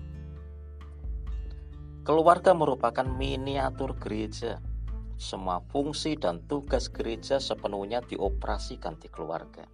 Keluarga 2.07 2.55
merupakan 2.55 3.03
miniatur 3.03 3.99
gereja. 3.99 4.63
Semua 5.19 5.59
fungsi 5.75 6.15
dan 6.15 6.47
tugas 6.47 6.87
gereja 6.89 7.43
sepenuhnya 7.43 8.01
dioperasikan 8.07 8.97
di 9.03 9.11
keluarga. 9.11 9.67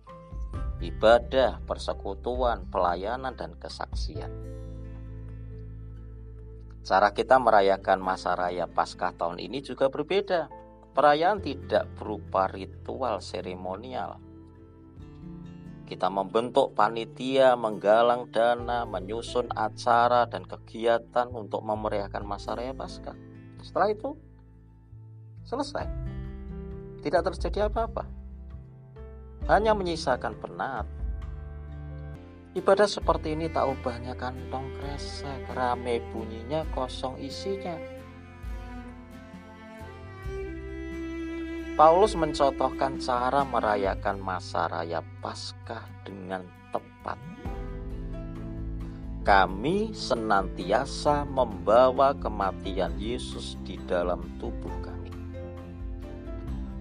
Ibadah, 0.80 1.60
persekutuan, 1.68 2.66
pelayanan, 2.72 3.36
dan 3.36 3.52
kesaksian 3.60 4.54
Cara 6.84 7.16
kita 7.16 7.40
merayakan 7.40 7.96
masa 7.96 8.36
raya 8.36 8.68
Paskah 8.68 9.16
tahun 9.16 9.40
ini 9.40 9.64
juga 9.64 9.88
berbeda. 9.88 10.52
Perayaan 10.92 11.40
tidak 11.40 11.88
berupa 11.96 12.44
ritual 12.44 13.24
seremonial. 13.24 14.20
Kita 15.88 16.12
membentuk 16.12 16.77
panitia, 16.77 17.56
menggalang 17.56 18.28
dana, 18.28 18.84
menyusun 18.84 19.48
acara 19.56 20.28
dan 20.28 20.44
kegiatan 20.44 21.33
untuk 21.33 21.64
memeriahkan 21.64 22.20
masa 22.20 22.52
raya 22.52 22.77
Paskah. 22.77 23.16
Setelah 23.64 23.88
itu 23.88 24.12
selesai. 25.54 25.86
Tidak 26.98 27.22
terjadi 27.22 27.70
apa-apa. 27.70 28.02
Hanya 29.46 29.76
menyisakan 29.76 30.34
penat, 30.40 30.88
Ibadah 32.54 32.86
seperti 32.86 33.34
ini 33.34 33.50
tak 33.50 33.66
ubahnya 33.66 34.14
kantong 34.14 34.70
kresek, 34.78 35.42
rame 35.58 35.98
bunyinya, 36.14 36.62
kosong 36.70 37.18
isinya. 37.18 37.74
Paulus 41.74 42.14
mencontohkan 42.14 43.02
cara 43.02 43.42
merayakan 43.42 44.22
masa 44.22 44.70
raya 44.70 45.02
Paskah 45.18 45.82
dengan 46.06 46.46
tepat. 46.70 47.18
Kami 49.26 49.90
senantiasa 49.90 51.26
membawa 51.26 52.14
kematian 52.14 52.94
Yesus 53.02 53.58
di 53.66 53.74
dalam 53.82 54.22
tubuh 54.38 54.70
kami. 54.78 55.03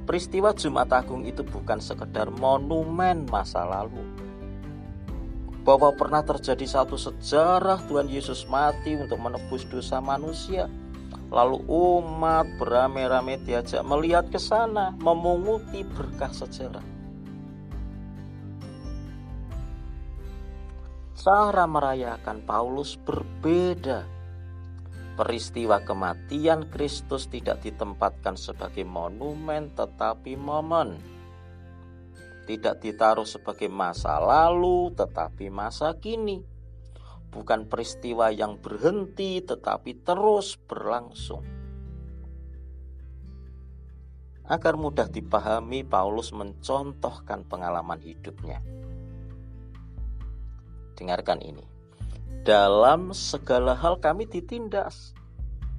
Peristiwa 0.04 0.52
Jumat 0.52 0.92
Agung 0.92 1.24
itu 1.24 1.48
bukan 1.48 1.80
sekedar 1.80 2.28
monumen 2.28 3.24
masa 3.32 3.64
lalu, 3.64 4.04
bahwa 5.64 5.96
pernah 5.96 6.20
terjadi 6.20 6.68
satu 6.68 7.00
sejarah 7.00 7.80
Tuhan 7.88 8.12
Yesus 8.12 8.44
mati 8.52 9.00
untuk 9.00 9.16
menebus 9.24 9.64
dosa 9.72 10.04
manusia. 10.04 10.68
Lalu 11.34 11.66
umat 11.66 12.46
beramai-ramai 12.62 13.42
diajak 13.42 13.82
melihat 13.82 14.30
ke 14.30 14.38
sana, 14.38 14.94
memunguti 15.02 15.82
berkah 15.82 16.30
sejarah. 16.30 16.86
Cara 21.18 21.64
merayakan 21.64 22.44
Paulus 22.44 23.00
berbeda. 23.00 24.04
Peristiwa 25.14 25.82
kematian 25.86 26.74
Kristus 26.74 27.30
tidak 27.30 27.62
ditempatkan 27.62 28.34
sebagai 28.34 28.82
monumen 28.82 29.70
tetapi 29.78 30.34
momen 30.34 31.14
tidak 32.44 32.84
ditaruh 32.84 33.24
sebagai 33.24 33.72
masa 33.72 34.20
lalu, 34.20 34.92
tetapi 34.92 35.48
masa 35.48 35.96
kini. 35.96 36.44
Bukan 37.32 37.72
peristiwa 37.72 38.30
yang 38.30 38.60
berhenti, 38.60 39.40
tetapi 39.40 40.04
terus 40.04 40.60
berlangsung. 40.60 41.42
Agar 44.44 44.76
mudah 44.76 45.08
dipahami, 45.08 45.88
Paulus 45.88 46.36
mencontohkan 46.36 47.48
pengalaman 47.48 48.04
hidupnya. 48.04 48.60
Dengarkan 51.00 51.40
ini. 51.40 51.64
Dalam 52.42 53.14
segala 53.14 53.78
hal 53.78 54.02
kami 54.02 54.26
ditindas, 54.26 55.14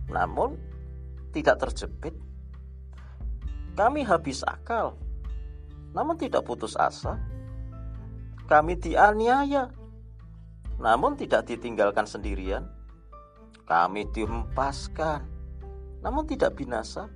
namun 0.06 0.54
tidak 1.34 1.66
terjepit. 1.66 2.14
Kami 3.74 4.06
habis 4.06 4.46
akal, 4.46 4.94
namun 5.90 6.14
tidak 6.14 6.46
putus 6.46 6.78
asa. 6.78 7.18
Kami 8.46 8.78
dianiaya, 8.78 9.74
namun 10.78 11.18
tidak 11.18 11.50
ditinggalkan 11.50 12.06
sendirian. 12.06 12.70
Kami 13.66 14.06
dihempaskan, 14.14 15.26
namun 16.04 16.28
tidak 16.28 16.54
binasa. 16.54 17.08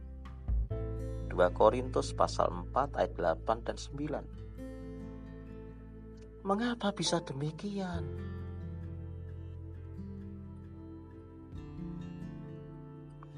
2 1.28 1.36
Korintus 1.54 2.10
pasal 2.16 2.50
4 2.74 2.98
ayat 2.98 3.14
8 3.14 3.62
dan 3.62 3.78
9. 3.78 6.42
Mengapa 6.42 6.90
bisa 6.90 7.22
demikian? 7.22 8.02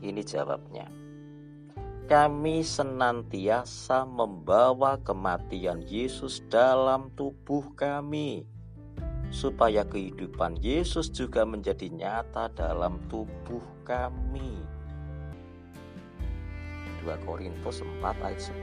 Ini 0.01 0.25
jawabnya. 0.25 0.89
Kami 2.09 2.65
senantiasa 2.65 4.09
membawa 4.09 4.97
kematian 4.99 5.85
Yesus 5.85 6.41
dalam 6.49 7.13
tubuh 7.15 7.77
kami, 7.77 8.49
supaya 9.31 9.87
kehidupan 9.87 10.59
Yesus 10.59 11.07
juga 11.13 11.47
menjadi 11.47 11.87
nyata 11.93 12.49
dalam 12.57 12.99
tubuh 13.13 13.63
kami. 13.85 14.65
2 17.05 17.27
Korintus 17.29 17.85
4 17.85 18.25
ayat 18.25 18.41
10 18.41 18.57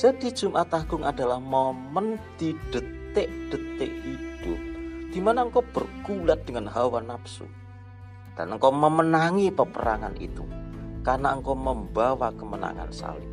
Jadi 0.00 0.32
Jumat 0.32 0.72
Agung 0.72 1.04
adalah 1.04 1.36
momen 1.40 2.16
di 2.40 2.56
detik-detik 2.72 3.92
hidup 4.04 4.60
di 5.10 5.18
mana 5.20 5.42
engkau 5.48 5.64
bergulat 5.72 6.44
dengan 6.44 6.68
hawa 6.68 7.00
nafsu 7.04 7.48
dan 8.40 8.56
engkau 8.56 8.72
memenangi 8.72 9.52
peperangan 9.52 10.16
itu 10.16 10.40
karena 11.04 11.36
engkau 11.36 11.52
membawa 11.52 12.32
kemenangan 12.32 12.88
salib. 12.88 13.28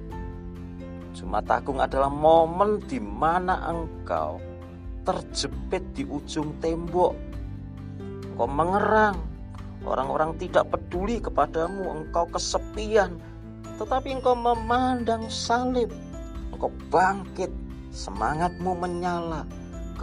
Jumat 1.16 1.48
Agung 1.48 1.80
adalah 1.80 2.12
momen 2.12 2.84
di 2.84 3.00
mana 3.00 3.72
engkau 3.72 4.36
terjepit 5.08 5.80
di 5.96 6.04
ujung 6.04 6.60
tembok. 6.60 7.16
Engkau 8.36 8.52
mengerang, 8.52 9.16
orang-orang 9.88 10.36
tidak 10.36 10.68
peduli 10.76 11.24
kepadamu, 11.24 12.04
engkau 12.04 12.28
kesepian, 12.28 13.16
tetapi 13.80 14.12
engkau 14.12 14.36
memandang 14.36 15.24
salib. 15.32 15.88
Engkau 16.52 16.68
bangkit, 16.92 17.50
semangatmu 17.96 18.76
menyala, 18.76 19.48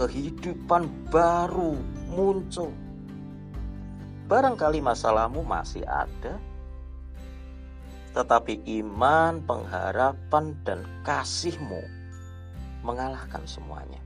kehidupan 0.01 0.89
baru 1.13 1.77
muncul. 2.09 2.73
Barangkali 4.25 4.81
masalahmu 4.81 5.45
masih 5.45 5.85
ada, 5.85 6.41
tetapi 8.17 8.65
iman, 8.81 9.45
pengharapan, 9.45 10.57
dan 10.65 10.81
kasihmu 11.05 11.85
mengalahkan 12.81 13.45
semuanya. 13.45 14.01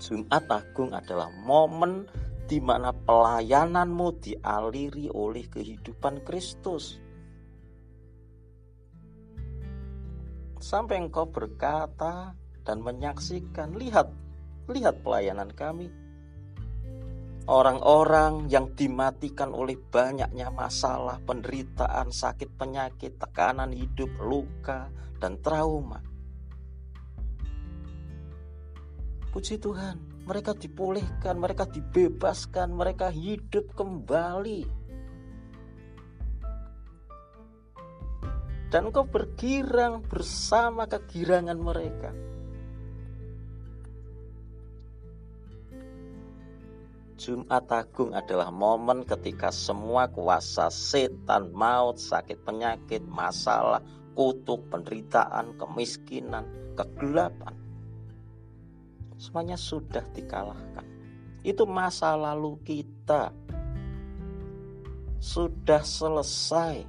Jumat 0.00 0.44
Agung 0.52 0.92
adalah 0.92 1.32
momen 1.32 2.04
di 2.44 2.60
mana 2.60 2.92
pelayananmu 2.92 4.20
dialiri 4.20 5.08
oleh 5.08 5.48
kehidupan 5.48 6.20
Kristus. 6.28 7.00
Sampai 10.60 11.00
engkau 11.00 11.24
berkata 11.24 12.36
dan 12.68 12.84
menyaksikan, 12.84 13.80
lihat, 13.80 14.12
lihat 14.68 15.00
pelayanan 15.00 15.48
kami 15.56 15.99
Orang-orang 17.50 18.46
yang 18.46 18.78
dimatikan 18.78 19.50
oleh 19.50 19.74
banyaknya 19.74 20.54
masalah, 20.54 21.18
penderitaan, 21.26 22.14
sakit 22.14 22.46
penyakit, 22.54 23.18
tekanan 23.18 23.74
hidup, 23.74 24.06
luka, 24.22 24.86
dan 25.18 25.34
trauma. 25.42 25.98
Puji 29.34 29.58
Tuhan, 29.58 29.98
mereka 30.30 30.54
dipulihkan, 30.54 31.42
mereka 31.42 31.66
dibebaskan, 31.66 32.70
mereka 32.70 33.10
hidup 33.10 33.74
kembali. 33.74 34.62
Dan 38.70 38.94
kau 38.94 39.02
bergirang 39.02 40.06
bersama 40.06 40.86
kegirangan 40.86 41.58
mereka. 41.58 42.29
Jumat 47.30 47.70
Agung 47.70 48.10
adalah 48.10 48.50
momen 48.50 49.06
ketika 49.06 49.54
semua 49.54 50.10
kuasa 50.10 50.66
setan, 50.66 51.54
maut, 51.54 52.02
sakit 52.02 52.42
penyakit, 52.42 53.06
masalah, 53.06 53.78
kutuk, 54.18 54.66
penderitaan, 54.66 55.54
kemiskinan, 55.54 56.42
kegelapan 56.74 57.54
semuanya 59.20 59.60
sudah 59.60 60.00
dikalahkan. 60.16 60.88
Itu 61.44 61.68
masa 61.68 62.16
lalu 62.16 62.56
kita 62.64 63.28
sudah 65.20 65.84
selesai. 65.84 66.88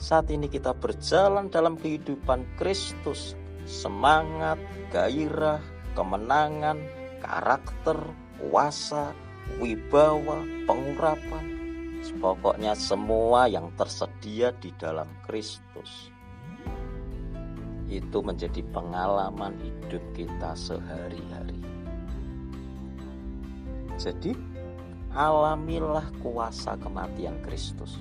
Saat 0.00 0.32
ini 0.32 0.48
kita 0.48 0.72
berjalan 0.72 1.52
dalam 1.52 1.76
kehidupan 1.76 2.56
Kristus, 2.56 3.36
semangat, 3.68 4.56
gairah, 4.90 5.60
kemenangan, 5.92 6.80
karakter, 7.20 8.00
kuasa, 8.42 9.14
wibawa, 9.62 10.42
pengurapan, 10.66 11.46
pokoknya 12.18 12.74
semua 12.74 13.46
yang 13.46 13.70
tersedia 13.78 14.50
di 14.58 14.74
dalam 14.74 15.06
Kristus. 15.22 16.10
Itu 17.86 18.24
menjadi 18.24 18.64
pengalaman 18.72 19.54
hidup 19.62 20.02
kita 20.16 20.56
sehari-hari. 20.56 21.60
Jadi, 24.00 24.32
alamilah 25.12 26.08
kuasa 26.24 26.74
kematian 26.80 27.38
Kristus. 27.44 28.00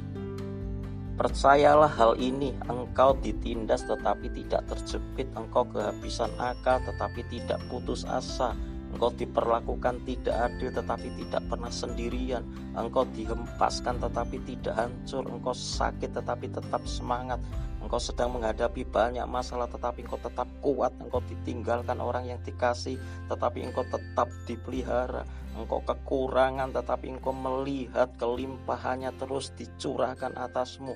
Percayalah 1.20 1.92
hal 1.92 2.18
ini, 2.18 2.56
engkau 2.66 3.14
ditindas 3.20 3.86
tetapi 3.86 4.32
tidak 4.34 4.66
terjepit, 4.66 5.30
engkau 5.38 5.68
kehabisan 5.70 6.32
akal 6.42 6.82
tetapi 6.82 7.22
tidak 7.30 7.62
putus 7.70 8.08
asa, 8.10 8.58
Engkau 8.92 9.10
diperlakukan 9.16 10.04
tidak 10.04 10.52
adil 10.52 10.70
tetapi 10.76 11.08
tidak 11.16 11.42
pernah 11.48 11.72
sendirian. 11.72 12.44
Engkau 12.76 13.08
dihempaskan 13.08 14.04
tetapi 14.04 14.38
tidak 14.44 14.76
hancur. 14.76 15.24
Engkau 15.32 15.56
sakit 15.56 16.12
tetapi 16.12 16.52
tetap 16.52 16.84
semangat. 16.84 17.40
Engkau 17.82 17.98
sedang 17.98 18.36
menghadapi 18.36 18.86
banyak 18.86 19.26
masalah 19.26 19.66
tetapi 19.66 20.06
engkau 20.06 20.20
tetap 20.22 20.46
kuat. 20.62 20.94
Engkau 21.00 21.24
ditinggalkan 21.26 21.98
orang 21.98 22.30
yang 22.30 22.40
dikasih 22.44 23.00
tetapi 23.32 23.64
engkau 23.66 23.88
tetap 23.88 24.28
dipelihara. 24.46 25.26
Engkau 25.58 25.82
kekurangan 25.84 26.76
tetapi 26.76 27.16
engkau 27.16 27.34
melihat 27.34 28.12
kelimpahannya 28.20 29.16
terus 29.18 29.56
dicurahkan 29.58 30.36
atasmu. 30.36 30.94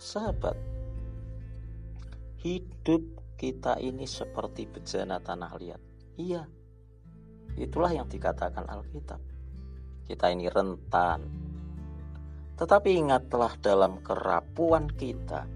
Sahabat, 0.00 0.56
hidup 2.40 3.04
kita 3.36 3.76
ini 3.80 4.08
seperti 4.08 4.64
bejana 4.68 5.20
tanah 5.20 5.52
liat. 5.60 5.80
Iya, 6.20 6.44
Itulah 7.58 7.90
yang 7.90 8.06
dikatakan 8.06 8.66
Alkitab. 8.66 9.18
Kita 10.06 10.26
ini 10.30 10.46
rentan. 10.50 11.26
Tetapi 12.58 12.90
ingatlah 12.92 13.56
dalam 13.62 14.04
kerapuan 14.04 14.90
kita 14.92 15.48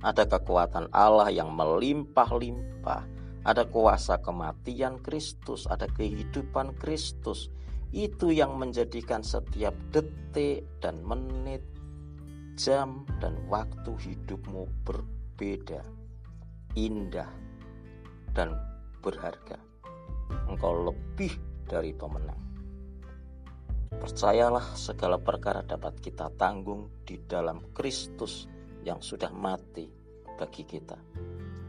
ada 0.00 0.24
kekuatan 0.24 0.88
Allah 0.94 1.28
yang 1.28 1.52
melimpah-limpah, 1.52 3.02
ada 3.44 3.62
kuasa 3.68 4.16
kematian 4.22 5.02
Kristus, 5.02 5.68
ada 5.68 5.84
kehidupan 5.90 6.78
Kristus. 6.80 7.52
Itu 7.92 8.32
yang 8.32 8.58
menjadikan 8.58 9.22
setiap 9.22 9.72
detik 9.92 10.66
dan 10.82 11.00
menit, 11.04 11.62
jam 12.56 13.04
dan 13.22 13.36
waktu 13.50 13.94
hidupmu 13.94 14.68
berbeda, 14.84 15.84
indah 16.74 17.30
dan 18.32 18.52
berharga 19.00 19.56
engkau 20.48 20.92
lebih 20.92 21.34
dari 21.66 21.90
pemenang. 21.92 22.38
Percayalah 23.96 24.76
segala 24.76 25.16
perkara 25.16 25.64
dapat 25.64 25.98
kita 25.98 26.28
tanggung 26.36 26.90
di 27.06 27.16
dalam 27.24 27.72
Kristus 27.72 28.46
yang 28.84 29.02
sudah 29.02 29.32
mati 29.32 29.88
bagi 30.36 30.62
kita. 30.62 30.98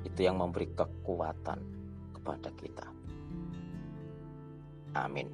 Itu 0.04 0.20
yang 0.22 0.38
memberi 0.38 0.70
kekuatan 0.76 1.60
kepada 2.14 2.50
kita. 2.54 2.86
Amin. 4.98 5.30